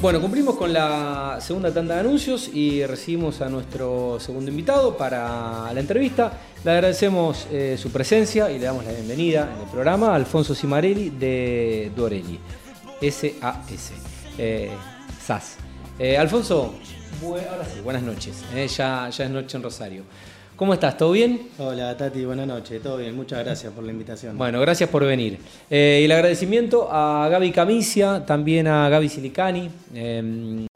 Bueno, 0.00 0.20
cumplimos 0.20 0.54
con 0.54 0.72
la 0.72 1.38
segunda 1.40 1.74
tanda 1.74 1.94
de 1.94 2.00
anuncios 2.00 2.48
y 2.54 2.86
recibimos 2.86 3.40
a 3.40 3.48
nuestro 3.48 4.20
segundo 4.20 4.48
invitado 4.48 4.96
para 4.96 5.72
la 5.72 5.80
entrevista. 5.80 6.32
Le 6.62 6.70
agradecemos 6.70 7.48
eh, 7.50 7.76
su 7.76 7.90
presencia 7.90 8.48
y 8.48 8.60
le 8.60 8.66
damos 8.66 8.84
la 8.84 8.92
bienvenida 8.92 9.50
en 9.52 9.62
el 9.62 9.68
programa 9.68 10.12
a 10.12 10.14
Alfonso 10.14 10.54
Simarelli 10.54 11.10
de 11.10 11.90
Duorelli, 11.96 12.38
S-A-S, 13.00 13.94
eh, 14.38 14.70
SAS. 15.20 15.56
Eh, 15.98 16.16
Alfonso, 16.16 16.74
ahora 17.24 17.64
sí, 17.64 17.80
buenas 17.80 18.04
noches. 18.04 18.44
ya, 18.54 19.10
ya 19.10 19.24
es 19.24 19.30
noche 19.32 19.56
en 19.56 19.62
Rosario. 19.64 20.04
¿Cómo 20.58 20.74
estás? 20.74 20.96
¿Todo 20.96 21.12
bien? 21.12 21.50
Hola 21.58 21.96
Tati, 21.96 22.24
buenas 22.24 22.48
noches, 22.48 22.82
todo 22.82 22.96
bien, 22.96 23.14
muchas 23.14 23.44
gracias 23.44 23.72
por 23.72 23.84
la 23.84 23.92
invitación. 23.92 24.36
Bueno, 24.36 24.60
gracias 24.60 24.90
por 24.90 25.04
venir. 25.04 25.38
Eh, 25.70 26.00
y 26.02 26.04
el 26.06 26.10
agradecimiento 26.10 26.88
a 26.90 27.28
Gaby 27.28 27.52
Camicia, 27.52 28.26
también 28.26 28.66
a 28.66 28.88
Gaby 28.88 29.08
Silicani, 29.08 29.70
em, 29.94 30.66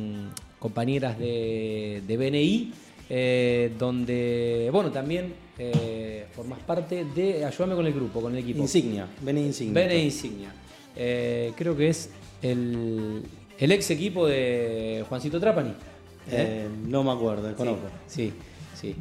compañeras 0.61 1.19
de, 1.19 2.01
BNI, 2.07 2.73
eh, 3.11 3.73
donde, 3.77 4.69
bueno, 4.71 4.93
también 4.93 5.35
eh, 5.59 6.27
formas 6.33 6.61
parte 6.61 7.05
de, 7.05 7.45
ayúdame 7.45 7.75
con 7.75 7.85
el 7.85 7.93
grupo, 7.93 8.21
con 8.21 8.35
el 8.35 8.39
equipo. 8.39 8.61
Insignia, 8.61 9.09
BNI 9.21 9.47
Insignia. 9.47 9.85
BNI 9.85 9.97
Insignia. 9.97 10.55
creo 11.57 11.77
que 11.77 11.89
es 11.89 12.09
el, 12.41 13.25
ex 13.59 13.91
equipo 13.91 14.29
de 14.29 15.05
Juancito 15.09 15.41
Trapani. 15.41 15.75
no 16.87 17.03
me 17.03 17.11
acuerdo, 17.11 17.49
desconozco. 17.49 17.89
sí. 18.07 18.27
Sí, 18.27 18.33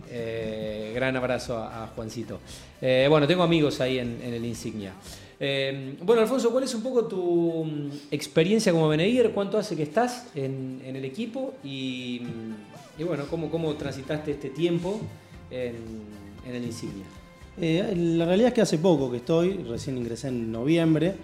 eh, 0.10 0.92
gran 0.94 1.16
abrazo 1.16 1.58
a, 1.58 1.88
Juancito. 1.96 2.40
Eh, 2.82 3.08
bueno, 3.10 3.28
tengo 3.28 3.44
amigos 3.44 3.82
ahí 3.82 4.00
en, 4.00 4.20
el 4.22 4.44
Insignia. 4.46 4.94
Eh, 5.40 5.96
bueno, 6.04 6.22
Alfonso, 6.22 6.52
¿cuál 6.52 6.66
es 6.66 6.76
un 6.76 6.84
poco 6.84 7.06
tu 7.06 7.66
mm, 7.66 7.90
experiencia 8.12 8.72
como 8.72 8.88
Beneguer? 8.88 9.32
¿Cuánto 9.32 9.58
hace 9.58 9.76
que 9.76 9.84
estás 9.84 10.28
en, 10.36 10.82
el 10.86 11.04
equipo? 11.04 11.56
Y, 11.64 12.22
bueno, 13.06 13.26
¿cómo, 13.30 13.50
¿cómo, 13.50 13.74
transitaste 13.74 14.32
este 14.32 14.50
tiempo 14.50 15.00
en, 15.50 15.76
el 16.48 16.64
Insignia? 16.64 17.06
la 17.58 18.26
realidad 18.26 18.48
es 18.48 18.54
que 18.54 18.62
hace 18.62 18.78
poco 18.78 19.12
que 19.12 19.18
estoy, 19.18 19.54
recién 19.70 19.98
ingresé 19.98 20.30
en 20.30 20.52
noviembre. 20.52 21.16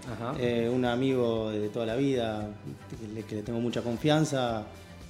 un 0.74 0.86
amigo 0.86 1.52
de 1.52 1.70
toda 1.70 1.86
la 1.86 1.96
vida, 1.96 2.50
que 3.28 3.36
le, 3.36 3.44
tengo 3.44 3.60
mucha 3.60 3.82
confianza, 3.82 4.66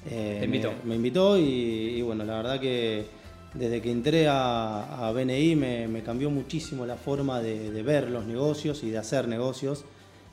Me, 0.09 0.95
invitó 0.95 1.37
y, 1.37 2.01
bueno, 2.01 2.23
la 2.23 2.37
verdad 2.37 2.59
que 2.59 3.16
desde 3.57 3.81
que 3.81 3.91
entré 3.91 4.27
a, 4.29 5.11
BNI 5.13 5.55
me, 5.55 6.03
cambió 6.03 6.29
muchísimo 6.29 6.85
la 6.85 6.95
forma 6.95 7.41
de, 7.41 7.83
ver 7.83 8.09
los 8.09 8.25
negocios 8.25 8.83
y 8.83 8.89
de 8.89 8.97
hacer 8.97 9.27
negocios, 9.27 9.85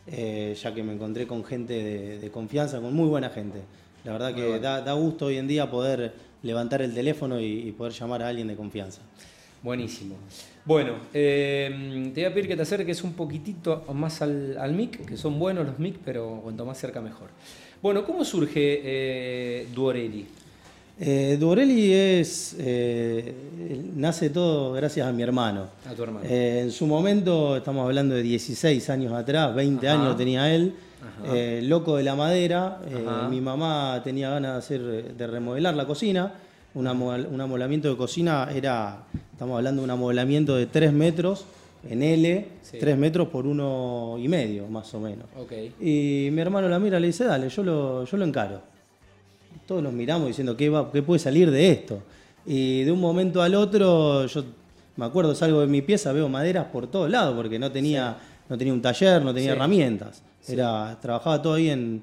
eh, 0.07 0.57
ya 0.61 0.75
que 0.75 0.83
me 0.83 0.93
encontré 0.93 1.27
con 1.27 1.45
gente 1.45 2.19
de, 2.19 2.31
confianza, 2.31 2.81
con 2.81 2.95
muy 2.95 3.09
buena 3.09 3.31
gente. 3.31 3.61
La 4.05 4.13
verdad 4.13 4.35
que 4.35 4.61
da, 4.61 4.93
gusto 4.93 5.27
hoy 5.27 5.39
en 5.39 5.49
día 5.49 5.71
poder 5.71 6.13
levantar 6.43 6.83
el 6.83 6.93
teléfono 6.93 7.41
y, 7.41 7.73
poder 7.73 7.93
llamar 7.93 8.23
a 8.23 8.29
alguien 8.29 8.49
de 8.49 8.57
confianza. 8.57 9.01
Buenísimo. 9.63 10.17
Bueno, 10.67 10.97
eh, 11.15 12.11
te 12.15 12.21
voy 12.21 12.31
a 12.31 12.35
pedir 12.35 12.49
que 12.49 12.57
te 12.57 12.63
acerques 12.63 13.03
un 13.03 13.15
poquitito 13.15 13.85
más 13.95 14.21
al, 14.21 14.73
mic, 14.75 15.07
que 15.07 15.17
son 15.17 15.39
buenos 15.39 15.65
los 15.67 15.79
mic, 15.79 15.97
pero 16.05 16.41
cuanto 16.43 16.67
más 16.67 16.79
cerca 16.79 17.01
mejor. 17.01 17.29
Bueno, 17.81 18.05
¿cómo 18.05 18.25
surge 18.25 18.81
eh, 18.83 19.69
Duorelli? 19.75 20.27
Eh, 21.01 21.37
Duorelli 21.41 21.93
es. 21.93 22.55
Eh, 22.59 23.35
nace 23.97 24.31
todo 24.31 24.73
gracias 24.73 25.07
a 25.07 25.13
mi 25.13 25.23
hermano. 25.23 25.67
A 25.91 25.95
tu 25.95 26.05
hermano. 26.05 26.25
Eh, 26.29 26.61
en 26.63 26.71
su 26.71 26.87
momento, 26.87 27.57
estamos 27.57 27.85
hablando 27.85 28.15
de 28.15 28.23
16 28.23 28.91
años 28.91 29.13
atrás, 29.13 29.55
20 29.55 29.89
años 29.89 30.17
tenía 30.17 30.55
él, 30.55 30.75
eh, 31.27 31.61
loco 31.65 31.97
de 31.97 32.05
la 32.05 32.15
madera. 32.15 32.81
mi 33.29 33.41
mamá 33.41 34.01
tenía 34.05 34.31
ganas 34.31 34.53
de, 34.53 34.59
hacer, 34.59 35.15
de 35.17 35.27
remodelar 35.27 35.75
la 35.75 35.87
cocina. 35.87 36.33
un 36.75 36.87
amoblamiento 36.87 37.89
de 37.89 37.97
cocina 37.97 38.49
era, 38.55 39.05
estamos 39.33 39.57
hablando 39.57 39.83
de 39.83 39.85
un 39.85 39.91
amoblamiento 39.91 40.55
de 40.55 40.67
3 40.67 40.93
metros 40.93 41.45
en 41.89 42.03
L, 42.03 42.49
3 42.79 42.97
metros 42.97 43.29
por 43.29 43.47
uno 43.47 44.17
y 44.19 44.29
medio, 44.29 44.69
más 44.69 44.95
o 44.95 45.01
menos. 45.01 45.27
Y 45.81 46.29
mi 46.31 46.41
hermano 46.41 46.69
la 46.69 46.79
mira 46.79 47.01
le 47.01 47.09
dice, 47.09 47.25
dale, 47.25 47.49
yo 47.49 47.65
lo, 47.65 48.05
yo 48.05 48.17
lo 48.17 48.25
encaro 48.25 48.74
todos 49.67 49.83
nos 49.83 49.93
miramos 49.93 50.29
diciendo, 50.29 50.57
¿qué, 50.57 50.69
va, 50.69 50.91
¿qué 50.93 51.03
puede 51.03 51.19
salir 51.19 51.51
de 51.51 51.71
esto? 51.71 52.03
Y 52.47 52.83
de 52.85 52.93
un 52.93 53.01
momento 53.01 53.43
al 53.43 53.55
otro, 53.55 54.27
yo 54.27 54.45
me 54.97 55.07
acuerdo, 55.07 55.35
salgo 55.35 55.61
de 55.61 55.67
mi 55.67 55.83
pieza, 55.83 56.13
veo 56.13 56.29
maderas 56.29 56.67
por 56.67 56.87
todos 56.87 57.11
lados, 57.11 57.35
porque 57.35 57.59
no 57.59 57.73
tenía, 57.73 58.17
no 58.49 58.59
tenía 58.59 58.73
un 58.73 58.83
taller, 58.83 59.23
no 59.23 59.35
tenía 59.35 59.53
herramientas. 59.53 60.23
Era, 60.47 60.99
trabajaba 61.01 61.41
todo 61.41 61.55
ahí 61.55 61.71
en, 61.71 62.03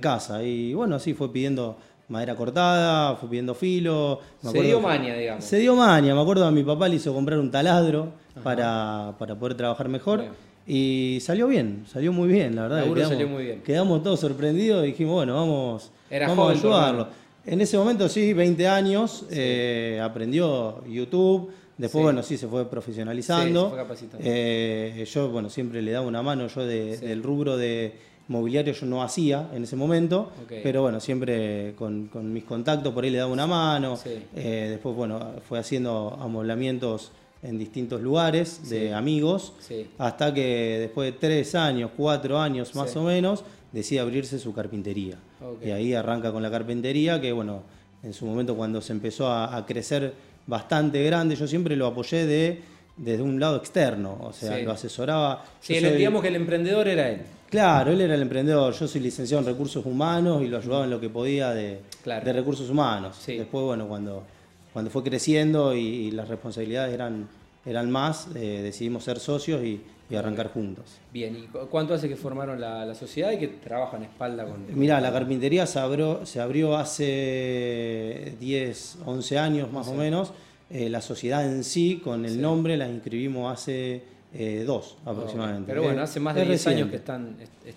casa. 0.00 0.42
Y 0.42 0.72
bueno, 0.74 0.96
así 0.96 1.14
fue 1.14 1.32
pidiendo 1.32 1.76
madera 2.08 2.36
cortada, 2.36 3.16
fue 3.16 3.28
pidiendo 3.28 3.54
filo. 3.54 4.20
se 4.40 4.62
dio 4.62 4.80
maña, 4.80 5.14
digamos. 5.14 5.44
Se 5.44 5.58
dio 5.58 5.74
maña. 5.74 6.14
Me 6.14 6.20
acuerdo 6.20 6.46
a 6.46 6.50
mi 6.50 6.62
papá 6.62 6.88
le 6.88 6.96
hizo 6.96 7.12
comprar 7.12 7.38
un 7.38 7.50
taladro 7.50 8.12
para, 8.42 9.14
poder 9.18 9.56
trabajar 9.56 9.88
mejor. 9.88 10.24
Y 10.66 11.18
salió 11.20 11.48
bien, 11.48 11.84
salió 11.90 12.12
muy 12.12 12.28
bien, 12.28 12.54
la 12.54 12.62
verdad. 12.62 12.84
Quedamos, 12.84 13.08
salió 13.08 13.28
muy 13.28 13.44
bien. 13.44 13.62
Quedamos 13.62 14.02
todos 14.02 14.20
sorprendidos 14.20 14.84
y 14.84 14.88
dijimos, 14.88 15.14
bueno, 15.14 15.34
vamos, 15.34 15.90
vamos 16.10 16.48
a 16.48 16.58
ayudarlo. 16.58 17.08
En 17.44 17.60
ese 17.60 17.76
momento, 17.76 18.08
sí, 18.08 18.32
20 18.32 18.68
años, 18.68 19.26
eh, 19.30 20.00
aprendió 20.02 20.84
YouTube. 20.86 21.50
Después, 21.76 22.04
bueno, 22.04 22.22
sí, 22.22 22.36
se 22.36 22.46
fue 22.46 22.68
profesionalizando. 22.70 23.76
Eh, 24.20 25.04
yo, 25.12 25.28
bueno, 25.30 25.50
siempre 25.50 25.82
le 25.82 25.90
daba 25.90 26.06
una 26.06 26.22
mano. 26.22 26.46
Yo 26.46 26.64
del 26.64 27.22
rubro 27.22 27.56
de 27.56 27.94
mobiliario 28.28 28.72
yo 28.72 28.86
no 28.86 29.02
hacía 29.02 29.50
en 29.52 29.64
ese 29.64 29.74
momento, 29.74 30.30
pero 30.62 30.82
bueno, 30.82 31.00
siempre 31.00 31.74
con, 31.76 32.08
mis 32.32 32.44
contactos 32.44 32.92
por 32.94 33.02
ahí 33.02 33.10
le 33.10 33.18
daba 33.18 33.32
una 33.32 33.48
mano. 33.48 33.98
Eh, 34.36 34.68
después, 34.70 34.94
bueno, 34.94 35.32
fue 35.48 35.58
haciendo 35.58 36.16
amoblamientos 36.20 37.10
en 37.42 37.58
distintos 37.58 38.00
lugares 38.00 38.68
de 38.68 38.94
amigos, 38.94 39.52
hasta 39.98 40.32
que 40.32 40.78
después 40.80 41.12
de 41.12 41.18
tres 41.18 41.54
años, 41.54 41.90
cuatro 41.96 42.38
años 42.38 42.74
más 42.74 42.94
o 42.96 43.02
menos, 43.02 43.44
decide 43.72 44.00
abrirse 44.00 44.38
su 44.38 44.54
carpintería. 44.54 45.16
Y 45.64 45.70
ahí 45.70 45.94
arranca 45.94 46.30
con 46.30 46.42
la 46.42 46.50
carpintería, 46.50 47.20
que 47.20 47.32
bueno, 47.32 47.62
en 48.02 48.12
su 48.12 48.26
momento 48.26 48.54
cuando 48.54 48.80
se 48.80 48.92
empezó 48.92 49.30
a, 49.30 49.64
crecer 49.66 50.14
bastante 50.46 51.02
grande, 51.02 51.34
yo 51.34 51.46
siempre 51.48 51.74
lo 51.74 51.86
apoyé 51.86 52.26
de, 52.26 52.60
desde 52.96 53.22
un 53.22 53.40
lado 53.40 53.56
externo, 53.56 54.18
o 54.20 54.32
sea, 54.32 54.58
lo 54.58 54.72
asesoraba. 54.72 55.44
Sí, 55.60 55.74
digamos 55.74 56.22
que 56.22 56.28
el 56.28 56.36
emprendedor 56.36 56.86
era 56.86 57.08
él. 57.10 57.22
Claro, 57.50 57.90
él 57.92 58.00
era 58.00 58.14
el 58.14 58.22
emprendedor, 58.22 58.72
yo 58.72 58.88
soy 58.88 59.00
licenciado 59.00 59.42
en 59.42 59.46
recursos 59.46 59.84
humanos 59.84 60.42
y 60.42 60.48
lo 60.48 60.56
ayudaba 60.56 60.84
en 60.84 60.90
lo 60.90 61.00
que 61.00 61.10
podía 61.10 61.50
de, 61.50 61.80
de 62.04 62.32
recursos 62.32 62.70
humanos. 62.70 63.16
Después, 63.26 63.64
bueno, 63.64 63.86
cuando 63.88 64.24
cuando 64.72 64.90
fue 64.90 65.02
creciendo 65.02 65.74
y, 65.74 66.10
las 66.10 66.28
responsabilidades 66.28 66.94
eran, 66.94 67.28
eran 67.66 67.90
más, 67.90 68.28
eh, 68.34 68.60
decidimos 68.62 69.04
ser 69.04 69.18
socios 69.18 69.62
y, 69.64 69.80
arrancar 70.12 70.52
juntos. 70.52 70.84
Bien, 71.10 71.34
¿y 71.34 71.46
cuánto 71.70 71.94
hace 71.94 72.06
que 72.06 72.16
formaron 72.16 72.60
la, 72.60 72.94
sociedad 72.94 73.32
y 73.32 73.38
que 73.38 73.48
trabajan 73.48 74.02
espalda 74.02 74.44
con... 74.44 74.66
Mirá, 74.78 75.00
la 75.00 75.10
carpintería 75.10 75.64
se 75.64 75.78
abrió, 75.78 76.26
se 76.26 76.38
abrió 76.38 76.76
hace 76.76 78.36
10, 78.38 78.98
11 79.06 79.38
años 79.38 79.72
más 79.72 79.88
o 79.88 79.94
menos. 79.94 80.34
Eh, 80.68 80.90
la 80.90 81.00
sociedad 81.00 81.46
en 81.46 81.64
sí, 81.64 81.98
con 82.04 82.26
el 82.26 82.42
nombre, 82.42 82.76
la 82.76 82.88
inscribimos 82.88 83.50
hace 83.50 84.02
eh, 84.34 84.64
dos 84.66 84.96
aproximadamente. 85.04 85.66
Pero 85.66 85.82
bueno, 85.82 86.00
hace 86.00 86.18
más 86.18 86.34
de 86.34 86.46
10 86.46 86.66
años 86.68 86.88
que 86.88 86.96
están, 86.96 87.36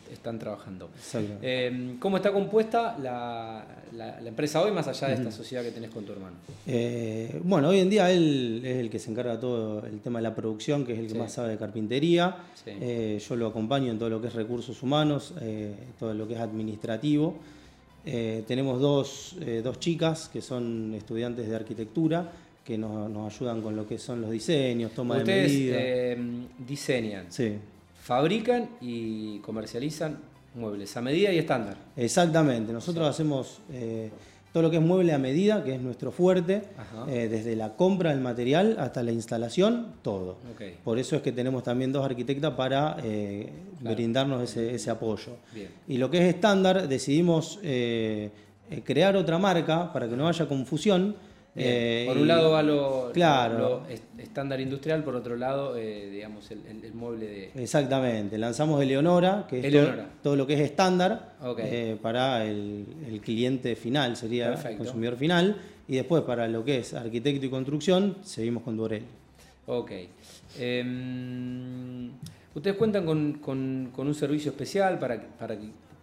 están 0.09 0.39
trabajando. 0.39 0.89
Eh, 1.41 1.97
¿Cómo 1.99 2.15
está 2.15 2.31
compuesta 2.31 2.97
la, 2.97 3.65
empresa 4.25 4.61
hoy, 4.61 4.71
más 4.71 4.87
allá 4.87 5.09
de 5.09 5.15
esta 5.15 5.31
sociedad 5.31 5.63
que 5.63 5.71
tenés 5.71 5.89
con 5.89 6.05
tu 6.05 6.13
hermano? 6.13 6.37
Eh, 6.65 7.41
bueno, 7.43 7.67
hoy 7.67 7.79
en 7.79 7.89
día 7.89 8.09
él 8.09 8.61
es 8.63 8.77
el 8.77 8.89
que 8.89 8.99
se 8.99 9.11
encarga 9.11 9.33
de 9.33 9.39
todo 9.39 9.85
el 9.85 9.99
tema 9.99 10.19
de 10.19 10.23
la 10.23 10.33
producción, 10.33 10.85
que 10.85 10.93
es 10.93 10.99
el 10.99 11.07
que 11.07 11.15
más 11.15 11.33
sabe 11.33 11.49
de 11.49 11.57
carpintería. 11.57 12.37
yo 12.65 13.35
lo 13.35 13.47
acompaño 13.47 13.91
en 13.91 13.99
todo 13.99 14.09
lo 14.09 14.21
que 14.21 14.27
es 14.27 14.33
recursos 14.33 14.81
humanos, 14.81 15.33
todo 15.99 16.13
lo 16.13 16.25
que 16.25 16.35
es 16.35 16.39
administrativo. 16.39 17.35
tenemos 18.05 18.79
dos, 18.79 19.35
dos 19.61 19.79
chicas 19.79 20.29
que 20.31 20.41
son 20.41 20.93
estudiantes 20.93 21.49
de 21.49 21.55
arquitectura 21.55 22.31
que 22.65 22.79
nos, 22.79 23.33
ayudan 23.33 23.61
con 23.61 23.75
lo 23.75 23.87
que 23.87 23.99
son 23.99 24.21
los 24.21 24.31
diseños, 24.31 24.91
toma 24.91 25.19
de 25.19 25.23
medidas. 25.23 25.79
Eh, 25.79 26.17
diseñan, 26.67 27.27
fabrican 28.01 28.69
y 28.81 29.37
comercializan 29.39 30.17
muebles 30.55 30.97
a 30.97 31.01
medida 31.01 31.31
y 31.31 31.37
estándar. 31.37 31.77
Exactamente, 31.95 32.73
nosotros 32.73 33.07
hacemos 33.07 33.59
eh, 33.71 34.09
todo 34.51 34.63
lo 34.63 34.71
que 34.71 34.77
es 34.77 34.81
mueble 34.81 35.13
a 35.13 35.19
medida, 35.19 35.63
que 35.63 35.75
es 35.75 35.81
nuestro 35.81 36.11
fuerte, 36.11 36.63
eh, 37.07 37.27
desde 37.29 37.55
la 37.55 37.75
compra 37.75 38.09
del 38.09 38.21
material 38.21 38.77
hasta 38.79 39.03
la 39.03 39.11
instalación, 39.11 39.93
todo. 40.01 40.37
Por 40.83 40.97
eso 40.97 41.17
es 41.17 41.21
que 41.21 41.31
tenemos 41.31 41.61
también 41.61 41.91
dos 41.91 42.03
arquitectas 42.03 42.53
para 42.53 42.97
brindarnos 43.79 44.57
ese, 44.57 44.89
apoyo. 44.89 45.33
Y 45.87 45.97
lo 45.97 46.09
que 46.09 46.17
es 46.17 46.33
estándar, 46.33 46.87
decidimos 46.87 47.59
crear 48.83 49.15
otra 49.15 49.37
marca 49.37 49.93
para 49.93 50.09
que 50.09 50.15
no 50.15 50.27
haya 50.27 50.47
confusión 50.47 51.15
por 51.55 52.17
un 52.17 52.27
lado 52.27 52.51
va 52.51 52.61
lo, 52.61 53.11
claro. 53.13 53.83
estándar 54.17 54.59
industrial, 54.59 55.03
por 55.03 55.15
otro 55.15 55.37
lado, 55.37 55.75
digamos, 55.75 56.51
el, 56.51 56.93
mueble 56.93 57.27
de... 57.27 57.63
Exactamente, 57.63 58.37
lanzamos 58.37 58.81
Eleonora, 58.81 59.47
que 59.49 59.65
es 59.65 59.97
Todo, 60.21 60.35
lo 60.35 60.45
que 60.45 60.55
es 60.55 60.59
estándar 60.59 61.35
para 62.01 62.45
el, 62.45 63.21
cliente 63.23 63.75
final, 63.75 64.17
sería 64.17 64.53
el 64.53 64.77
consumidor 64.77 65.15
final, 65.15 65.57
y 65.87 65.95
después 65.95 66.23
para 66.23 66.47
lo 66.47 66.65
que 66.65 66.79
es 66.79 66.93
arquitecto 66.93 67.45
y 67.45 67.49
construcción, 67.49 68.17
seguimos 68.23 68.63
con 68.63 68.75
Duorelli. 68.75 69.05
Ok. 69.67 69.91
Em, 70.59 72.11
ustedes 72.53 72.77
cuentan 72.77 73.05
con, 73.05 73.91
un 73.95 74.15
servicio 74.15 74.51
especial 74.51 74.99
para, 74.99 75.21
para, 75.39 75.55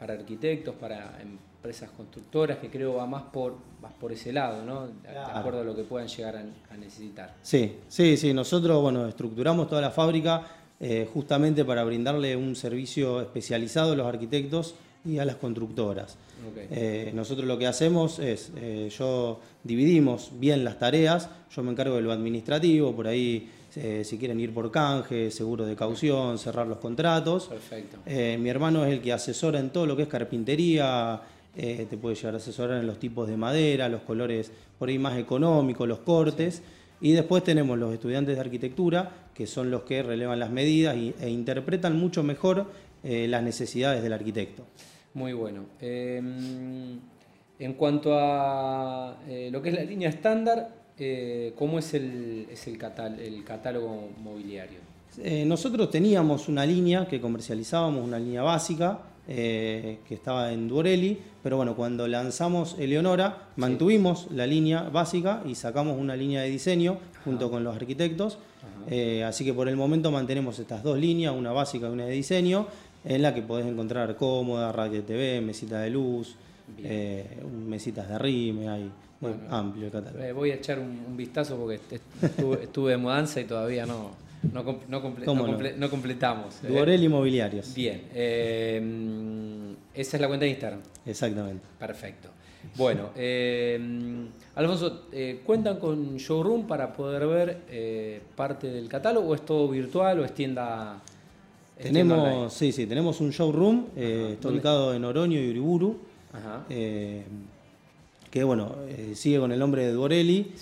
para, 0.02 0.14
arquitectos, 0.14 0.74
para 0.74 1.16
empresas 1.22 1.88
constructoras, 1.90 2.58
que 2.58 2.68
creo 2.68 2.96
va 2.96 3.06
más 3.06 3.22
por, 3.22 3.54
más 3.80 3.92
por 3.92 4.10
ese 4.10 4.32
lado, 4.32 4.64
¿no? 4.64 4.88
De 4.88 5.16
acuerdo 5.16 5.60
a 5.60 5.64
lo 5.64 5.76
que 5.76 5.84
puedan 5.84 6.08
llegar 6.08 6.34
a, 6.34 6.76
necesitar. 6.76 7.36
Sí, 7.40 7.76
sí, 7.86 8.16
sí. 8.16 8.34
Nosotros, 8.34 8.82
bueno, 8.82 9.06
estructuramos 9.06 9.68
toda 9.68 9.80
la 9.80 9.92
fábrica 9.92 10.44
eh, 10.80 11.08
justamente 11.14 11.64
para 11.64 11.84
brindarle 11.84 12.34
un 12.34 12.56
servicio 12.56 13.20
especializado 13.20 13.92
a 13.92 13.96
los 13.96 14.06
arquitectos 14.08 14.74
y 15.04 15.18
a 15.18 15.24
las 15.24 15.36
constructoras. 15.36 16.16
Eh, 16.56 17.12
nosotros 17.14 17.46
lo 17.46 17.56
que 17.56 17.68
hacemos 17.68 18.18
es, 18.18 18.50
eh, 18.56 18.90
yo 18.98 19.38
dividimos 19.62 20.32
bien 20.40 20.64
las 20.64 20.80
tareas, 20.80 21.30
yo 21.54 21.62
me 21.62 21.70
encargo 21.70 21.94
de 21.94 22.02
lo 22.02 22.10
administrativo, 22.10 22.92
por 22.92 23.06
ahí 23.06 23.48
eh, 23.76 24.02
si 24.04 24.18
quieren 24.18 24.38
ir 24.40 24.52
por 24.52 24.70
canje, 24.70 25.30
seguro 25.30 25.64
de 25.64 25.76
caución, 25.76 26.38
cerrar 26.38 26.66
los 26.66 26.78
contratos. 26.78 27.46
Perfecto. 27.46 27.98
mi 28.06 28.48
hermano 28.48 28.84
es 28.84 28.92
el 28.92 29.00
que 29.00 29.12
asesora 29.12 29.58
en 29.58 29.70
todo 29.70 29.86
lo 29.86 29.96
que 29.96 30.02
es 30.02 30.08
carpintería, 30.08 31.20
te 31.54 31.98
puede 32.00 32.14
llegar 32.14 32.34
a 32.34 32.36
asesorar 32.38 32.80
en 32.80 32.86
los 32.86 32.98
tipos 32.98 33.28
de 33.28 33.36
madera, 33.36 33.88
los 33.88 34.02
colores 34.02 34.50
por 34.78 34.88
ahí 34.88 34.98
más 34.98 35.18
económicos, 35.18 35.86
los 35.86 35.98
cortes. 35.98 36.62
Y 37.00 37.12
después 37.12 37.44
tenemos 37.44 37.78
los 37.78 37.92
estudiantes 37.92 38.36
de 38.36 38.40
arquitectura, 38.40 39.10
que 39.34 39.46
son 39.46 39.70
los 39.70 39.82
que 39.82 40.02
relevan 40.02 40.38
las 40.38 40.50
medidas 40.50 40.96
e 40.96 41.28
interpretan 41.28 41.96
mucho 41.96 42.22
mejor 42.22 42.66
las 43.02 43.42
necesidades 43.42 44.02
del 44.02 44.12
arquitecto. 44.12 44.64
Muy 45.14 45.34
bueno. 45.34 45.66
Em, 45.80 46.98
en 47.58 47.74
cuanto 47.74 48.18
a 48.18 49.18
eh, 49.28 49.48
lo 49.52 49.62
que 49.62 49.68
es 49.68 49.74
la 49.74 49.84
línea 49.84 50.08
estándar, 50.08 50.68
eh, 50.98 51.52
¿cómo 51.56 51.78
es 51.78 51.94
el, 51.94 52.46
es 52.50 52.66
el, 52.66 52.78
el 53.20 53.44
catálogo 53.44 54.08
mobiliario? 54.22 54.78
Eh, 55.18 55.44
nosotros 55.44 55.90
teníamos 55.90 56.48
una 56.48 56.64
línea 56.64 57.06
que 57.06 57.20
comercializábamos, 57.20 58.04
una 58.04 58.18
línea 58.18 58.42
básica, 58.42 59.00
que 59.24 60.00
estaba 60.10 60.52
en 60.52 60.66
Duorelli, 60.66 61.16
pero 61.44 61.56
bueno, 61.56 61.76
cuando 61.76 62.08
lanzamos 62.08 62.76
Eleonora, 62.80 63.50
mantuvimos 63.54 64.26
la 64.32 64.48
línea 64.48 64.82
básica 64.82 65.44
y 65.46 65.54
sacamos 65.54 65.96
una 65.96 66.16
línea 66.16 66.42
de 66.42 66.50
diseño 66.50 66.98
junto 67.24 67.48
con 67.48 67.62
los 67.62 67.76
arquitectos. 67.76 68.38
así 69.24 69.44
que 69.44 69.54
por 69.54 69.68
el 69.68 69.76
momento 69.76 70.10
mantenemos 70.10 70.58
estas 70.58 70.82
dos 70.82 70.98
líneas, 70.98 71.34
una 71.36 71.52
básica 71.52 71.88
y 71.88 71.92
una 71.92 72.06
de 72.06 72.12
diseño, 72.12 72.66
en 73.04 73.22
la 73.22 73.32
que 73.32 73.42
podés 73.42 73.66
encontrar 73.66 74.16
cómoda, 74.16 74.72
radio 74.72 75.04
TV, 75.04 75.40
mesita 75.40 75.80
de 75.80 75.90
luz, 75.90 76.36
eh, 76.78 77.42
mesitas 77.66 78.08
de 78.08 78.18
rime, 78.18 78.68
hay 78.68 78.90
muy 79.22 79.32
amplio 79.48 79.86
el 79.86 79.92
catálogo. 79.92 80.22
Eh, 80.22 80.32
voy 80.32 80.50
a 80.50 80.56
echar 80.56 80.78
un, 80.78 81.16
vistazo 81.16 81.56
porque 81.56 81.80
estuve, 82.22 82.90
de 82.90 82.96
mudanza 82.96 83.40
y 83.40 83.44
todavía 83.44 83.86
no, 83.86 84.10
no, 84.52 84.78
no, 84.88 85.00
completamos. 85.90 86.62
¿eh? 86.62 86.68
Duorel 86.68 87.02
Inmobiliarios. 87.02 87.72
Bien, 87.74 88.02
esa 89.94 90.16
es 90.16 90.20
la 90.20 90.28
cuenta 90.28 90.44
de 90.44 90.50
Instagram. 90.50 90.80
Exactamente. 91.06 91.62
Perfecto. 91.78 92.28
Bueno, 92.76 93.10
Alfonso, 94.54 95.06
¿cuentan 95.44 95.78
con 95.78 96.16
showroom 96.16 96.66
para 96.66 96.92
poder 96.92 97.26
ver 97.26 98.22
parte 98.36 98.68
del 98.68 98.88
catálogo 98.88 99.28
o 99.28 99.34
es 99.34 99.44
todo 99.44 99.68
virtual 99.68 100.20
o 100.20 100.24
es 100.24 100.34
tienda 100.34 101.00
tenemos, 101.82 102.52
sí, 102.52 102.70
sí, 102.70 102.86
tenemos 102.86 103.20
un 103.20 103.30
showroom, 103.30 103.86
eh, 103.96 104.30
está 104.34 104.48
ubicado 104.48 104.94
en 104.94 105.04
Oroño 105.04 105.40
y 105.40 105.50
Uriburu, 105.50 105.98
eh, 106.68 107.24
que 108.32 108.44
bueno, 108.44 108.76
eh, 108.88 109.12
sigue 109.14 109.38
con 109.38 109.52
el 109.52 109.58
nombre 109.58 109.84
de 109.84 109.92
Duorelli, 109.92 110.52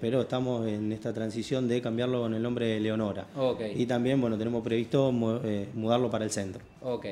pero 0.00 0.22
estamos 0.22 0.66
en 0.66 0.90
esta 0.90 1.14
transición 1.14 1.68
de 1.68 1.80
cambiarlo 1.80 2.22
con 2.22 2.34
el 2.34 2.42
nombre 2.42 2.66
de 2.66 2.80
Leonora. 2.80 3.28
Y 3.76 3.86
también, 3.86 4.20
bueno, 4.20 4.36
tenemos 4.36 4.64
previsto 4.64 5.12
mudarlo 5.12 6.10
para 6.10 6.24
el 6.24 6.32
centro. 6.32 6.60
Ok, 6.82 7.06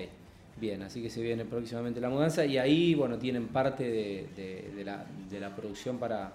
bien, 0.61 0.83
así 0.83 1.01
que 1.01 1.09
se 1.09 1.23
viene 1.23 1.45
próximamente 1.45 2.01
la 2.01 2.09
mudanza 2.09 2.45
y 2.45 2.59
ahí, 2.59 2.97
bueno, 2.97 3.17
tienen 3.17 3.47
parte 3.47 3.85
de, 3.89 4.85
la, 4.85 5.55
producción 5.55 5.99
para, 5.99 6.33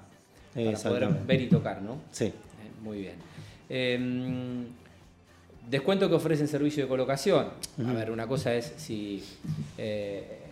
poder 0.54 1.10
ver 1.28 1.42
y 1.42 1.48
tocar, 1.48 1.82
¿no? 1.82 1.98
Sí. 2.10 2.32
muy 2.82 3.00
bien. 3.02 3.16
Em, 3.68 4.66
Descuento 5.70 6.08
que 6.08 6.16
ofrecen 6.16 6.48
servicio 6.48 6.84
de 6.84 6.90
colocación. 6.90 7.48
A 7.86 7.92
ver, 7.92 8.10
una 8.12 8.26
cosa 8.26 8.56
es 8.56 8.74
si 8.78 9.22
eh, 9.78 10.47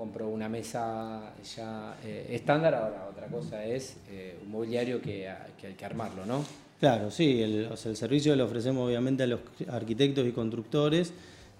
compro 0.00 0.28
una 0.28 0.48
mesa 0.48 1.34
ya 1.54 1.94
eh, 2.02 2.28
estándar, 2.30 2.74
ahora 2.74 3.08
otra 3.10 3.26
cosa 3.26 3.62
es 3.66 3.98
eh, 4.08 4.38
un 4.42 4.50
mobiliario 4.50 5.02
que, 5.02 5.28
hay 5.28 5.74
que 5.76 5.84
armarlo, 5.84 6.24
¿no? 6.24 6.42
Claro, 6.80 7.10
sí, 7.10 7.42
el, 7.42 7.76
servicio 7.76 8.34
lo 8.34 8.46
ofrecemos 8.46 8.86
obviamente 8.86 9.24
a 9.24 9.26
los 9.26 9.40
arquitectos 9.68 10.26
y 10.26 10.32
constructores, 10.32 11.12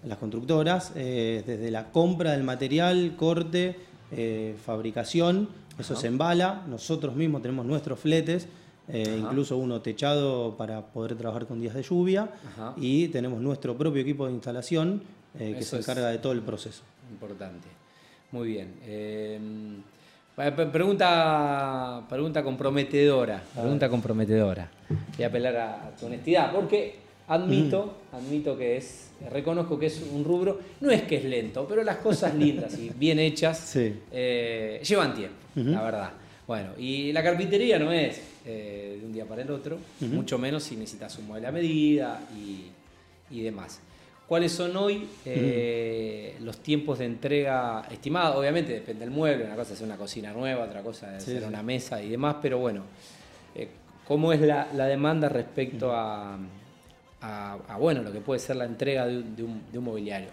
a 0.03 0.07
las 0.07 0.17
constructoras, 0.17 0.95
desde 0.95 1.71
la 1.71 1.93
compra 1.93 2.33
del 2.33 2.43
material, 2.43 3.17
corte, 3.19 3.77
fabricación, 4.65 5.51
eso 5.79 5.95
se 5.95 6.07
embala, 6.07 6.65
nosotros 6.67 7.15
mismos 7.15 7.43
tenemos 7.43 7.67
nuestros 7.67 8.01
fletes, 8.01 8.49
eh, 8.93 9.19
incluso 9.21 9.57
uno 9.57 9.81
techado 9.81 10.57
para 10.57 10.87
poder 10.87 11.17
trabajar 11.17 11.47
con 11.47 11.61
días 11.61 11.75
de 11.75 11.83
lluvia 11.83 12.29
y 12.77 13.09
tenemos 13.09 13.41
nuestro 13.41 13.77
propio 13.77 14.03
equipo 14.03 14.27
de 14.27 14.33
instalación 14.33 15.03
eh, 15.39 15.55
que 15.57 15.63
se 15.63 15.77
encarga 15.77 16.09
de 16.09 16.19
todo 16.19 16.33
el 16.33 16.43
proceso. 16.43 16.83
Importante. 17.11 17.80
Muy 18.33 18.49
bien. 18.49 18.75
Eh, 18.85 19.39
pregunta, 20.73 22.03
pregunta 22.09 22.43
comprometedora. 22.43 23.43
Pregunta 23.55 23.89
comprometedora. 23.89 24.71
Voy 25.17 25.25
a 25.25 25.29
apelar 25.29 25.57
a, 25.57 25.97
tu 25.99 26.07
honestidad 26.07 26.53
porque 26.53 26.97
admito, 27.29 27.99
admito 28.13 28.57
que 28.57 28.77
es, 28.77 29.11
reconozco 29.31 29.79
que 29.79 29.87
es 29.87 30.03
un 30.13 30.25
rubro, 30.25 30.61
no 30.81 30.91
es 30.91 31.03
que 31.03 31.17
es 31.17 31.25
lento, 31.25 31.67
pero 31.69 31.83
las 31.85 31.97
cosas 31.99 32.35
lindas 32.35 32.79
y 32.79 32.91
bien 32.91 33.19
hechas 33.19 33.75
llevan 33.75 35.15
tiempo, 35.15 35.37
la 35.55 35.83
verdad. 35.83 36.11
Bueno, 36.51 36.71
y 36.77 37.13
la 37.13 37.23
carpintería 37.23 37.79
no 37.79 37.93
es 37.93 38.21
eh, 38.45 38.99
de 39.01 39.07
un 39.07 39.13
día 39.13 39.25
para 39.25 39.43
el 39.43 39.51
otro, 39.53 39.79
mucho 40.01 40.37
menos 40.37 40.65
si 40.65 40.75
necesitas 40.75 41.17
un 41.19 41.29
mueble 41.29 41.47
a 41.47 41.53
medida 41.53 42.21
y, 43.31 43.41
demás. 43.41 43.81
¿Cuáles 44.31 44.53
son 44.53 44.77
hoy 44.77 45.09
eh, 45.25 46.37
los 46.43 46.59
tiempos 46.59 47.01
de 47.01 47.05
entrega 47.05 47.83
estimados? 47.91 48.37
Obviamente 48.37 48.75
depende 48.75 49.05
del 49.05 49.11
mueble, 49.11 49.45
una 49.45 49.57
cosa 49.57 49.75
es 49.75 49.81
una 49.81 49.97
cocina 49.97 50.33
nueva, 50.33 50.67
otra 50.67 50.83
cosa 50.83 51.17
es 51.17 51.25
hacer 51.25 51.43
una 51.43 51.65
mesa 51.65 52.01
y 52.01 52.11
demás, 52.11 52.37
pero 52.41 52.59
bueno, 52.59 52.83
eh, 53.57 53.69
¿cómo 54.07 54.33
es 54.33 54.41
la, 54.41 54.69
demanda 54.87 55.29
respecto 55.29 55.91
a, 55.93 56.39
bueno, 57.77 58.05
lo 58.05 58.13
que 58.13 58.21
puede 58.21 58.39
ser 58.39 58.55
la 58.55 58.67
entrega 58.67 59.05
de 59.05 59.43
un 59.43 59.85
mobiliario? 59.85 60.29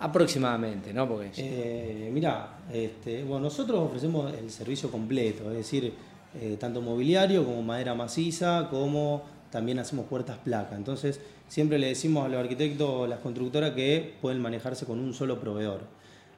Aproximadamente, 0.00 0.92
¿no? 0.92 1.08
Porque... 1.08 1.30
Eh, 1.38 2.10
mirá, 2.12 2.58
este, 2.70 3.24
bueno, 3.24 3.44
nosotros 3.44 3.80
ofrecemos 3.80 4.30
el 4.34 4.50
servicio 4.50 4.90
completo, 4.90 5.50
es 5.50 5.56
decir, 5.56 5.94
eh, 6.38 6.58
tanto 6.60 6.82
mobiliario 6.82 7.46
como 7.46 7.62
madera 7.62 7.94
maciza, 7.94 8.68
como 8.70 9.22
también 9.50 9.78
hacemos 9.78 10.04
puertas 10.04 10.36
placa. 10.36 10.76
Entonces, 10.76 11.18
siempre 11.48 11.78
le 11.78 11.88
decimos 11.88 12.24
a 12.24 12.28
los 12.28 12.40
arquitectos, 12.40 13.04
a 13.04 13.08
las 13.08 13.20
constructoras, 13.20 13.72
que 13.72 14.14
pueden 14.20 14.40
manejarse 14.40 14.86
con 14.86 14.98
un 15.00 15.12
solo 15.14 15.40
proveedor. 15.40 15.80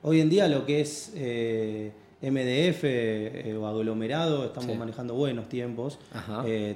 Hoy 0.03 0.21
en 0.21 0.31
día 0.31 0.49
lo 0.49 0.65
que 0.65 0.81
es 0.81 1.13
eh, 1.15 1.93
MDF 2.23 2.85
eh, 2.85 3.57
o 3.61 3.67
aglomerado, 3.67 4.47
estamos 4.47 4.77
manejando 4.77 5.15
buenos 5.15 5.49
tiempos, 5.49 5.99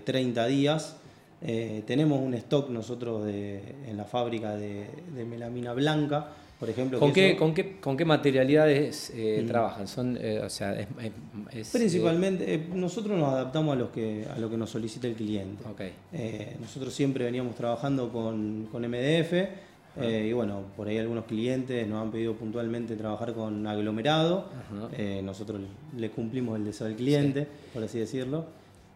30 0.05 0.47
días. 0.47 0.97
tenemos 1.87 2.21
un 2.21 2.35
stock 2.35 2.69
nosotros 2.71 3.27
en 3.29 3.97
la 3.97 4.05
fábrica 4.05 4.57
de 4.57 4.89
melamina 5.29 5.73
blanca 5.73 6.29
por 6.59 6.71
ejemplo. 6.71 6.99
¿Con, 6.99 7.13
qué, 7.13 7.37
¿con, 7.37 7.53
qué, 7.53 7.77
¿Con 7.81 7.97
qué 7.97 8.05
materialidades 8.05 9.13
eh, 9.15 9.43
mm. 9.43 9.47
trabajan? 9.47 9.89
Son, 9.89 10.19
eh, 10.21 10.41
o 10.45 10.49
sea, 10.49 10.75
es, 11.53 11.71
Principalmente, 11.71 12.55
eh, 12.55 12.69
nosotros 12.73 13.19
nos 13.19 13.29
adaptamos 13.29 13.75
a, 13.75 13.79
los 13.79 13.91
que, 13.91 14.27
a 14.35 14.39
lo 14.39 14.49
que 14.49 14.57
nos 14.57 14.71
solicita 14.71 15.07
el 15.07 15.15
cliente. 15.15 15.65
nosotros 16.61 16.95
siempre 16.95 17.25
veníamos 17.25 17.55
trabajando 17.57 18.11
con, 18.11 18.69
con 18.71 18.83
MDF 18.89 19.33
y 20.03 20.33
bueno, 20.33 20.63
por 20.77 20.89
ahí 20.89 20.99
algunos 20.99 21.25
clientes 21.27 21.87
nos 21.87 22.03
han 22.03 22.11
pedido 22.11 22.35
puntualmente 22.35 22.97
trabajar 22.97 23.33
con 23.33 23.67
aglomerado. 23.67 24.49
nosotros 25.23 25.61
le 25.97 26.11
cumplimos 26.11 26.57
el 26.57 26.65
deseo 26.65 26.87
del 26.87 26.97
cliente, 26.97 27.47
por 27.73 27.83
así 27.83 27.99
decirlo. 27.99 28.47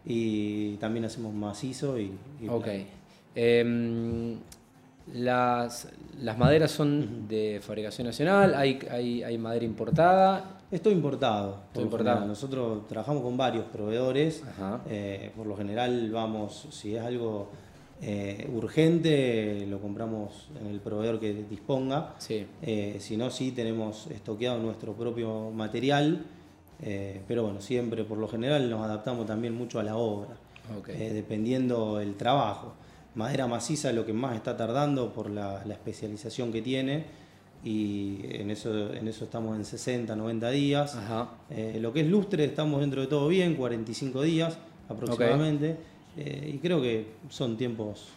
Y 0.05 0.75
también 0.77 1.05
hacemos 1.05 1.33
macizo 1.33 1.99
y... 1.99 2.11
ok. 2.47 2.67
Las, 5.13 5.87
las 6.21 6.37
maderas 6.37 6.71
son 6.71 7.27
de 7.27 7.59
fabricación 7.61 8.07
nacional, 8.07 8.53
hay, 8.55 8.79
hay, 8.91 9.23
hay 9.23 9.37
madera 9.37 9.65
importada 9.65 10.59
Esto 10.71 10.91
importado. 10.91 11.63
importado. 11.75 12.25
Nosotros 12.25 12.87
trabajamos 12.87 13.23
con 13.23 13.35
varios 13.37 13.65
proveedores. 13.65 14.43
Eh, 14.89 15.31
por 15.35 15.47
lo 15.47 15.57
general 15.57 16.11
vamos, 16.11 16.67
si 16.69 16.95
es 16.95 17.01
algo 17.03 17.49
eh, 18.01 18.47
urgente, 18.53 19.65
lo 19.67 19.79
compramos 19.79 20.49
en 20.61 20.67
el 20.67 20.79
proveedor 20.79 21.19
que 21.19 21.33
disponga. 21.49 22.13
Eh, 22.61 22.97
si 22.99 23.17
no, 23.17 23.31
sí 23.31 23.51
tenemos 23.51 24.07
estoqueado 24.07 24.59
nuestro 24.59 24.93
propio 24.93 25.49
material. 25.49 26.23
pero 27.27 27.43
bueno, 27.43 27.61
siempre 27.61 28.03
por 28.03 28.19
lo 28.19 28.27
general 28.27 28.69
nos 28.69 28.81
adaptamos 28.83 29.25
también 29.25 29.55
mucho 29.55 29.79
a 29.79 29.83
la 29.83 29.95
obra. 29.95 30.35
dependiendo 30.85 31.99
el 31.99 32.15
trabajo. 32.15 32.73
Madera 33.15 33.47
maciza 33.47 33.89
es 33.89 33.95
lo 33.95 34.05
que 34.05 34.13
más 34.13 34.35
está 34.35 34.55
tardando 34.55 35.11
por 35.13 35.29
la 35.29 35.63
especialización 35.67 36.51
que 36.51 36.61
tiene 36.61 37.19
y 37.63 38.19
en 38.23 38.51
eso, 38.51 38.93
en 38.93 39.07
eso 39.07 39.25
estamos 39.25 39.55
en 39.57 39.65
60, 39.65 40.15
90 40.15 40.49
días. 40.51 40.97
Eh, 41.49 41.77
lo 41.81 41.91
que 41.91 42.01
es 42.01 42.07
lustre 42.07 42.45
estamos 42.45 42.79
dentro 42.79 43.01
de 43.01 43.07
todo 43.07 43.27
bien, 43.27 43.55
45 43.55 44.21
días 44.21 44.57
aproximadamente, 44.87 45.75
eh, 46.17 46.51
y 46.55 46.57
creo 46.59 46.81
que 46.81 47.07
son 47.29 47.57
tiempos 47.57 48.07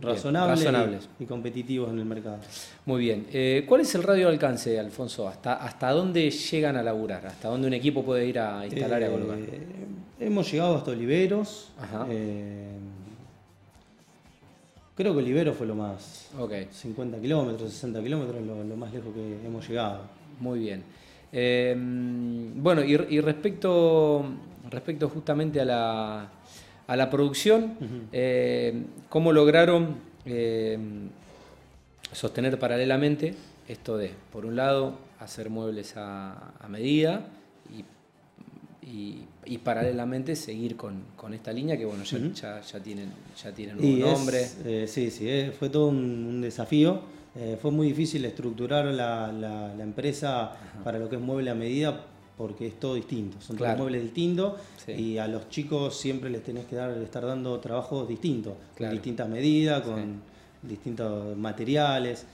razonables, 0.00 1.08
Y, 1.18 1.24
competitivos 1.24 1.90
en 1.90 2.00
el 2.00 2.04
mercado. 2.04 2.38
Muy 2.84 3.00
bien. 3.00 3.26
Eh, 3.32 3.64
¿Cuál 3.66 3.82
es 3.82 3.94
el 3.94 4.02
radio 4.02 4.26
de 4.26 4.32
alcance, 4.32 4.78
Alfonso? 4.78 5.26
¿Hasta, 5.26 5.54
¿Hasta 5.54 5.90
dónde 5.92 6.30
llegan 6.30 6.76
a 6.76 6.82
laburar? 6.82 7.26
¿Hasta 7.26 7.48
dónde 7.48 7.68
un 7.68 7.74
equipo 7.74 8.04
puede 8.04 8.26
ir 8.26 8.38
a 8.38 8.66
instalar 8.66 9.00
y 9.00 9.04
a 9.04 9.10
colocar? 9.10 9.38
Hemos 10.20 10.50
llegado 10.50 10.76
hasta 10.76 10.90
Oliveros. 10.90 11.70
Creo 14.98 15.12
que 15.12 15.20
Olivero 15.20 15.52
fue 15.52 15.64
lo 15.64 15.76
más. 15.76 16.28
50 16.72 17.20
kilómetros, 17.20 17.70
60 17.70 18.02
kilómetros, 18.02 18.44
lo, 18.44 18.64
lo, 18.64 18.76
más 18.76 18.92
lejos 18.92 19.14
que 19.14 19.46
hemos 19.46 19.68
llegado. 19.68 20.00
Muy 20.40 20.58
bien. 20.58 20.82
Em, 21.30 22.60
bueno, 22.60 22.82
y, 22.82 23.20
respecto, 23.20 24.24
respecto 24.68 25.08
justamente 25.08 25.60
a 25.60 25.64
la, 25.64 26.32
a 26.88 26.96
la 26.96 27.10
producción, 27.10 28.08
em, 28.10 28.86
¿cómo 29.08 29.32
lograron 29.32 29.98
em, 30.24 31.10
sostener 32.10 32.58
paralelamente 32.58 33.36
esto 33.68 33.96
de, 33.98 34.10
por 34.32 34.46
un 34.46 34.56
lado, 34.56 34.98
hacer 35.20 35.48
muebles 35.48 35.96
a, 35.96 36.54
a 36.58 36.68
medida 36.68 37.24
y 37.72 37.84
y 38.90 39.58
paralelamente 39.58 40.36
seguir 40.36 40.76
con, 40.76 41.02
esta 41.32 41.52
línea 41.52 41.76
que 41.76 41.84
bueno 41.84 42.04
ya, 42.04 42.60
ya, 42.60 42.80
tienen 42.80 43.10
ya 43.42 43.52
tienen 43.52 43.78
un 43.78 44.00
nombre. 44.00 44.46
eh, 44.64 44.86
sí 44.88 45.10
sí 45.10 45.28
eh, 45.28 45.52
fue 45.56 45.68
todo 45.68 45.88
un, 45.88 46.40
desafío. 46.40 47.18
Eh, 47.36 47.58
fue 47.60 47.70
muy 47.70 47.88
difícil 47.88 48.24
estructurar 48.24 48.86
la, 48.86 49.30
la, 49.30 49.82
empresa 49.82 50.52
para 50.82 50.98
lo 50.98 51.08
que 51.08 51.16
es 51.16 51.22
mueble 51.22 51.50
a 51.50 51.54
medida 51.54 52.04
porque 52.36 52.66
es 52.66 52.80
todo 52.80 52.94
distinto 52.94 53.40
son 53.40 53.56
todos 53.56 53.76
muebles 53.76 54.02
distintos 54.02 54.54
y 54.86 55.18
a 55.18 55.28
los 55.28 55.48
chicos 55.48 55.96
siempre 55.96 56.30
les 56.30 56.42
tenés 56.42 56.66
que 56.66 56.76
dar 56.76 56.90
estar 56.98 57.26
dando 57.26 57.58
trabajos 57.60 58.08
distintos 58.08 58.54
con 58.76 58.90
distintas 58.90 59.28
medidas 59.28 59.82
con 59.82 60.20
distintos 60.62 61.36
materiales. 61.36 62.26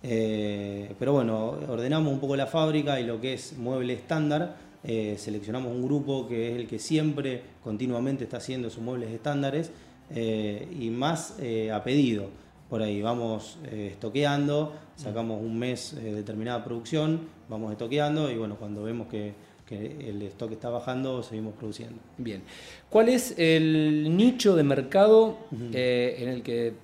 Pero 0.00 1.12
bueno 1.12 1.58
ordenamos 1.68 2.12
un 2.12 2.20
poco 2.20 2.34
la 2.34 2.46
fábrica 2.46 2.98
y 2.98 3.04
lo 3.04 3.20
que 3.20 3.34
es 3.34 3.56
mueble 3.58 3.92
estándar 3.92 4.67
eh, 4.84 5.16
seleccionamos 5.18 5.72
un 5.72 5.82
grupo 5.82 6.28
que 6.28 6.52
es 6.52 6.56
el 6.56 6.68
que 6.68 6.78
siempre, 6.78 7.42
continuamente 7.64 8.24
está 8.24 8.36
haciendo 8.36 8.70
sus 8.70 8.82
muebles 8.82 9.10
estándares 9.10 9.72
eh, 10.14 10.68
y 10.78 10.90
más 10.90 11.36
eh, 11.40 11.72
a 11.72 11.82
pedido. 11.82 12.30
Por 12.70 12.82
ahí 12.82 13.00
vamos 13.00 13.56
estoqueando, 13.72 14.74
sacamos 14.94 15.40
un 15.40 15.58
mes 15.58 15.96
determinada 16.02 16.62
producción, 16.62 17.20
vamos 17.48 17.72
estoqueando 17.72 18.30
y 18.30 18.36
bueno, 18.36 18.56
cuando 18.56 18.82
vemos 18.82 19.08
que, 19.08 19.48
el 19.70 20.22
stock 20.22 20.52
está 20.52 20.68
bajando, 20.70 21.22
seguimos 21.22 21.54
produciendo. 21.54 21.96
Bien. 22.18 22.42
¿Cuál 22.88 23.08
es 23.10 23.34
el 23.38 24.14
nicho 24.16 24.54
de 24.54 24.64
mercado 24.64 25.38
en 25.50 26.28
el 26.28 26.42
que, 26.42 26.74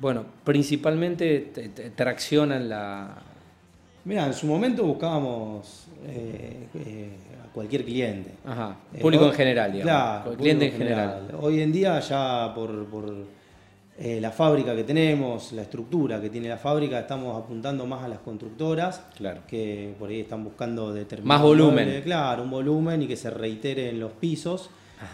bueno, 0.00 0.24
principalmente 0.44 1.40
traccionan 1.94 2.68
la... 2.70 3.33
Mira, 4.04 4.26
en 4.26 4.34
su 4.34 4.46
momento 4.46 4.84
buscábamos 4.84 5.86
cualquier 7.54 7.84
cliente. 7.84 8.32
Ajá, 8.44 8.76
eh, 8.92 9.00
público 9.00 9.26
en 9.26 9.32
general, 9.32 9.72
digamos. 9.72 9.92
Claro, 9.92 10.36
cliente 10.36 10.66
en 10.66 10.72
general. 10.72 11.28
Hoy 11.40 11.60
en 11.60 11.72
día 11.72 12.00
ya 12.00 12.52
por, 12.52 12.84
por 12.86 13.14
eh, 13.96 14.18
la 14.20 14.32
fábrica 14.32 14.74
que 14.74 14.82
tenemos, 14.82 15.52
la 15.52 15.62
estructura 15.62 16.20
que 16.20 16.28
tiene 16.30 16.48
la 16.48 16.58
fábrica, 16.58 16.98
estamos 16.98 17.40
apuntando 17.40 17.86
más 17.86 18.02
a 18.02 18.08
las 18.08 18.18
constructoras, 18.18 19.02
claro. 19.16 19.42
que 19.46 19.94
por 19.98 20.10
ahí 20.10 20.20
están 20.20 20.42
buscando 20.42 20.92
determinados... 20.92 21.40
Más 21.40 21.42
volumen. 21.42 22.02
claro, 22.02 22.42
un 22.42 22.50
volumen 22.50 23.02
y 23.02 23.06
que 23.06 23.16
se 23.16 23.30
reitere 23.30 23.90
en 23.90 24.00
los 24.00 24.10
pisos. 24.12 24.68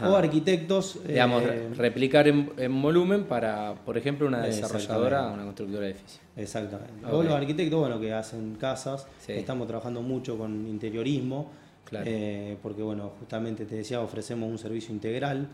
O 0.05 0.15
arquitectos. 0.15 0.99
Digamos, 1.07 1.43
eh, 1.43 1.71
replicar 1.77 2.29
en, 2.29 2.83
volumen 2.83 3.25
para, 3.25 3.75
por 3.75 3.99
ejemplo, 3.99 4.27
una 4.27 4.41
desarrolladora, 4.41 5.29
una 5.29 5.45
constructora 5.45 5.87
de 5.87 5.93
edificios. 5.93 6.21
Exactamente. 6.37 7.07
O 7.11 7.23
los 7.23 7.33
arquitectos, 7.33 7.81
bueno, 7.81 8.01
que 8.01 8.13
hacen 8.13 8.57
casas. 8.57 9.07
Estamos 9.27 9.67
trabajando 9.67 10.03
mucho 10.03 10.39
con 10.39 10.67
interiorismo. 10.67 11.51
Eh, 11.93 12.57
porque 12.63 12.83
bueno, 12.83 13.11
justamente 13.19 13.65
te 13.65 13.77
decía, 13.77 14.01
ofrecemos 14.01 14.49
un 14.49 14.59
servicio 14.59 14.95
integral 14.95 15.49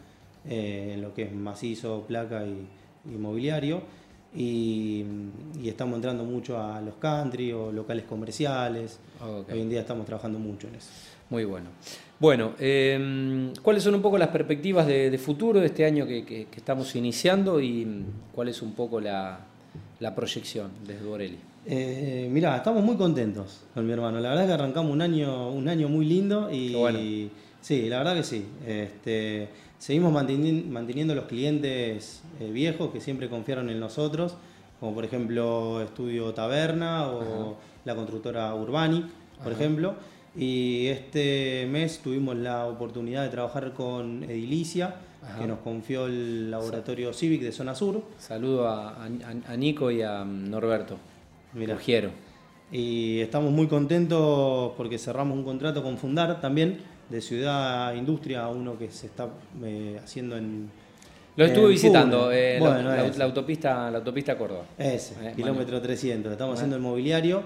eh, 0.48 0.92
en 0.94 1.02
lo 1.02 1.14
que 1.14 1.22
es 1.22 1.32
macizo, 1.32 2.04
placa 2.06 2.44
y, 2.44 3.16
mobiliario. 3.16 3.82
Y, 4.34 5.04
estamos 5.64 5.96
entrando 5.96 6.24
mucho 6.24 6.60
a 6.60 6.80
los 6.80 6.94
country 6.96 7.52
o 7.52 7.72
locales 7.72 8.04
comerciales. 8.04 8.98
Hoy 9.50 9.60
en 9.60 9.70
día 9.70 9.80
estamos 9.80 10.04
trabajando 10.04 10.38
mucho 10.38 10.68
en 10.68 10.74
eso. 10.74 10.90
Muy 11.30 11.44
bueno. 11.44 11.70
Bueno, 12.18 12.52
em, 12.58 13.52
¿cuáles 13.62 13.82
son 13.82 13.94
un 13.94 14.00
poco 14.00 14.16
las 14.16 14.28
perspectivas 14.28 14.86
de, 14.86 15.18
futuro 15.18 15.60
de 15.60 15.66
este 15.66 15.84
año 15.84 16.06
que, 16.06 16.46
estamos 16.56 16.94
iniciando 16.96 17.60
y 17.60 18.04
cuál 18.34 18.48
es 18.48 18.62
un 18.62 18.72
poco 18.72 19.00
la, 19.00 19.40
la 20.00 20.14
proyección 20.14 20.70
desde 20.86 21.04
Borelli? 21.04 21.38
Eh, 21.66 22.28
mirá, 22.30 22.56
estamos 22.56 22.82
muy 22.82 22.96
contentos 22.96 23.64
con 23.74 23.86
mi 23.86 23.92
hermano. 23.92 24.20
La 24.20 24.30
verdad 24.30 24.46
que 24.46 24.52
arrancamos 24.52 24.92
un 24.92 25.02
año, 25.02 25.50
un 25.50 25.68
año 25.68 25.88
muy 25.88 26.06
lindo 26.06 26.50
y 26.50 27.30
sí, 27.60 27.88
la 27.88 27.98
verdad 27.98 28.14
que 28.14 28.22
sí. 28.22 28.46
Este, 28.66 29.48
seguimos 29.78 30.12
manteniendo, 30.12 31.14
los 31.14 31.26
clientes 31.26 32.22
eh, 32.40 32.50
viejos 32.50 32.92
que 32.92 33.00
siempre 33.00 33.28
confiaron 33.28 33.68
en 33.68 33.78
nosotros, 33.78 34.36
como 34.80 34.94
por 34.94 35.04
ejemplo 35.04 35.82
Estudio 35.82 36.32
Taberna 36.32 37.08
o 37.08 37.56
la 37.84 37.94
constructora 37.94 38.54
Urbanic, 38.54 39.04
por 39.42 39.52
ejemplo. 39.52 39.96
Y 40.36 40.88
este 40.88 41.66
mes 41.70 42.00
tuvimos 42.00 42.36
la 42.36 42.66
oportunidad 42.66 43.22
de 43.22 43.30
trabajar 43.30 43.72
con 43.72 44.24
Edilicia, 44.24 44.96
que 45.38 45.46
nos 45.46 45.58
confió 45.60 46.06
el 46.06 46.50
laboratorio 46.50 47.12
Civic 47.12 47.42
de 47.42 47.52
Zona 47.52 47.74
Sur. 47.74 48.02
Saludo 48.18 48.68
a 48.68 49.56
Nico 49.56 49.90
y 49.90 50.02
a 50.02 50.24
mm, 50.24 50.50
Norberto. 50.50 50.98
Mira. 51.54 51.74
Y 52.70 53.20
estamos 53.20 53.52
muy 53.52 53.66
contentos 53.66 54.72
porque 54.76 54.98
cerramos 54.98 55.38
un 55.38 55.44
contrato 55.44 55.82
con 55.82 55.96
Fundar 55.96 56.40
también, 56.40 56.80
de 57.08 57.20
Ciudad 57.20 57.94
Industria, 57.94 58.48
uno 58.48 58.76
que 58.76 58.90
se 58.90 59.06
está 59.06 59.28
eh, 59.62 59.98
haciendo 60.02 60.36
en. 60.36 60.70
Lo 61.36 61.44
estuve 61.44 61.68
visitando, 61.68 62.32
eh, 62.32 62.58
la, 62.58 63.24
autopista, 63.24 63.90
la 63.90 63.98
autopista 63.98 64.38
Córdoba. 64.38 64.64
Ese, 64.78 65.14
eh, 65.22 65.32
kilómetro 65.36 65.82
300. 65.82 66.32
Estamos 66.32 66.54
haciendo 66.54 66.76
el 66.76 66.82
mobiliario 66.82 67.42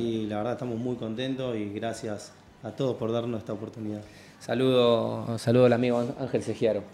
y 0.00 0.26
la 0.26 0.38
verdad 0.38 0.52
estamos 0.52 0.78
muy 0.78 0.96
contentos 0.96 1.56
y 1.56 1.70
gracias 1.70 2.32
a 2.62 2.70
todos 2.70 2.96
por 2.96 3.10
darnos 3.10 3.40
esta 3.40 3.52
oportunidad. 3.52 4.02
Saludo, 4.38 5.38
saludo 5.38 5.66
al 5.66 5.72
amigo 5.72 6.04
Ángel 6.20 6.42
Segiaro. 6.42 6.84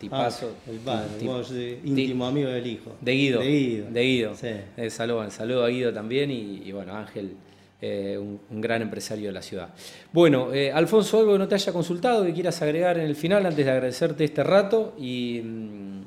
Tipazo. 0.00 0.52
Ah, 0.66 0.70
el 0.70 0.78
padre, 0.80 1.80
íntimo 1.84 2.26
amigo 2.26 2.48
del 2.48 2.66
hijo. 2.66 2.92
De 3.00 3.12
Guido. 3.12 3.40
De 3.40 3.46
Guido. 3.46 3.90
De 3.90 4.02
Guido. 4.02 4.34
Sí. 4.34 4.48
Eh, 4.76 4.90
saludo, 4.90 5.30
saludo, 5.30 5.64
a 5.64 5.68
Guido 5.68 5.92
también 5.92 6.30
y, 6.30 6.70
bueno, 6.72 6.94
Ángel, 6.94 7.36
eh, 7.80 8.18
un, 8.18 8.60
gran 8.60 8.82
empresario 8.82 9.26
de 9.26 9.32
la 9.32 9.42
ciudad. 9.42 9.68
Bueno, 10.12 10.52
eh, 10.52 10.72
Alfonso, 10.72 11.18
algo 11.18 11.32
que 11.32 11.38
no 11.38 11.48
te 11.48 11.54
haya 11.54 11.72
consultado, 11.72 12.24
que 12.24 12.32
quieras 12.32 12.60
agregar 12.62 12.98
en 12.98 13.04
el 13.04 13.16
final 13.16 13.44
antes 13.44 13.64
de 13.64 13.70
agradecerte 13.70 14.24
este 14.24 14.42
rato 14.42 14.94
y, 14.98 15.40
mm, 15.44 16.02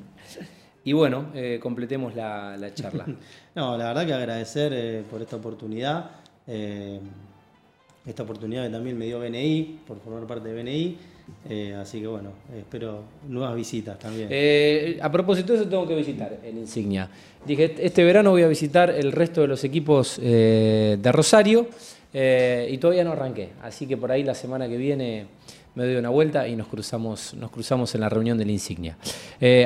y 0.84 0.92
bueno, 0.92 1.32
completemos 1.60 2.14
la, 2.14 2.56
la, 2.56 2.74
charla. 2.74 3.06
no, 3.54 3.76
la 3.76 3.84
verdad 3.84 4.06
que 4.06 4.14
agradecer 4.14 5.04
por 5.04 5.22
esta 5.22 5.36
oportunidad. 5.36 6.10
esta 6.46 8.22
oportunidad 8.22 8.64
que 8.64 8.70
también 8.70 8.98
me 8.98 9.06
dio 9.06 9.20
BNI, 9.20 9.80
por 9.86 10.00
formar 10.00 10.26
parte 10.26 10.48
de 10.48 10.62
BNI. 10.62 10.98
Eh, 11.48 11.74
así 11.80 12.00
que 12.00 12.06
bueno, 12.06 12.30
espero 12.56 13.02
nuevas 13.28 13.54
visitas 13.56 13.98
también. 13.98 14.28
Eh, 14.30 14.98
a 15.02 15.10
propósito 15.10 15.52
de 15.52 15.60
eso, 15.60 15.68
tengo 15.68 15.86
que 15.86 15.96
visitar 15.96 16.38
en 16.44 16.58
Insignia. 16.58 17.08
Dije, 17.44 17.74
este 17.80 18.04
verano 18.04 18.30
voy 18.30 18.42
a 18.42 18.48
visitar 18.48 18.90
el 18.90 19.12
resto 19.12 19.40
de 19.40 19.48
los 19.48 19.64
equipos 19.64 20.20
eh, 20.22 20.98
de 21.00 21.12
Rosario. 21.12 21.68
y 22.12 22.78
todavía 22.78 23.04
no 23.04 23.12
arranqué. 23.12 23.50
Así 23.62 23.86
que 23.86 23.96
por 23.96 24.12
ahí 24.12 24.22
la 24.22 24.34
semana 24.34 24.68
que 24.68 24.76
viene 24.76 25.26
me 25.74 25.84
doy 25.84 25.96
una 25.96 26.10
vuelta 26.10 26.46
y 26.46 26.56
nos 26.56 26.66
cruzamos, 26.66 27.34
nos 27.34 27.50
cruzamos 27.50 27.94
en 27.94 28.00
la 28.00 28.08
reunión 28.08 28.36
de 28.36 28.44
la 28.44 28.52
insignia. 28.52 28.96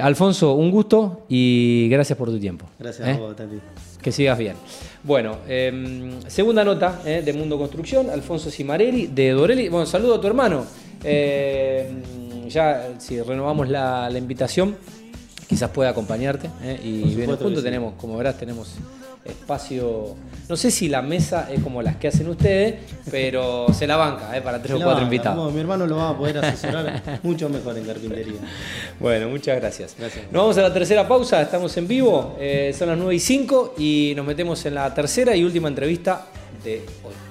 Alfonso, 0.02 0.54
un 0.54 0.70
gusto 0.70 1.24
y 1.28 1.88
gracias 1.90 2.18
por 2.18 2.28
tu 2.30 2.38
tiempo. 2.38 2.66
Gracias 2.78 3.08
a 3.08 3.18
vos, 3.18 3.34
Tati. 3.34 3.58
Que 4.00 4.12
sigas 4.12 4.38
bien. 4.38 4.54
Bueno, 5.02 5.38
segunda 6.28 6.64
nota 6.64 7.02
de 7.04 7.32
Mundo 7.32 7.58
Construcción, 7.58 8.10
Alfonso 8.10 8.50
Cimarelli 8.50 9.08
de 9.08 9.30
Dorelli. 9.30 9.68
Bueno, 9.68 9.86
saludo 9.86 10.14
a 10.14 10.20
tu 10.20 10.26
hermano. 10.26 10.64
Em, 11.04 12.48
ya, 12.48 12.94
si 12.98 13.20
renovamos 13.20 13.68
la, 13.68 14.08
la 14.10 14.18
invitación, 14.18 14.76
quizás 15.46 15.70
pueda 15.70 15.90
acompañarte. 15.90 16.50
¿eh? 16.62 16.80
Y 16.82 17.14
bien, 17.14 17.34
juntos 17.36 17.62
tenemos, 17.62 17.94
como 17.94 18.16
verás, 18.16 18.36
tenemos 18.38 18.74
espacio. 19.24 20.14
No 20.48 20.56
sé 20.56 20.70
si 20.70 20.88
la 20.88 21.00
mesa 21.00 21.48
es 21.50 21.62
como 21.62 21.80
las 21.80 21.96
que 21.96 22.08
hacen 22.08 22.28
ustedes, 22.28 22.74
pero 23.10 23.66
se 23.72 23.86
la 23.86 23.96
banca 23.96 24.36
¿eh? 24.36 24.42
para 24.42 24.60
tres 24.60 24.74
o 24.74 24.80
cuatro 24.80 25.04
invitados. 25.04 25.52
mi 25.52 25.60
hermano 25.60 25.86
lo 25.86 25.96
va 25.96 26.10
a 26.10 26.18
poder 26.18 26.38
asesorar 26.38 27.20
mucho 27.22 27.48
mejor 27.48 27.78
en 27.78 27.84
carpintería. 27.84 28.40
Bueno, 29.00 29.28
muchas 29.28 29.56
gracias. 29.56 29.94
gracias. 29.98 30.24
Nos 30.30 30.42
vamos 30.42 30.58
a 30.58 30.62
la 30.62 30.72
tercera 30.72 31.08
pausa, 31.08 31.40
estamos 31.40 31.74
en 31.76 31.88
vivo, 31.88 32.36
eh, 32.38 32.74
son 32.78 32.88
las 32.88 32.98
9 32.98 33.14
y 33.14 33.20
5 33.20 33.74
y 33.78 34.12
nos 34.16 34.26
metemos 34.26 34.64
en 34.66 34.74
la 34.74 34.92
tercera 34.92 35.34
y 35.34 35.44
última 35.44 35.68
entrevista 35.68 36.26
de 36.62 36.84
hoy. 37.04 37.23